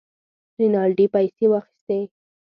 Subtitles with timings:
[0.57, 1.99] رینالډي پیسې واخیستې.